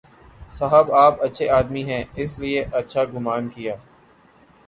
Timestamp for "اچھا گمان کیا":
2.73-3.75